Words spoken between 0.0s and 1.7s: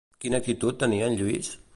Quina actitud tenia en Lluís?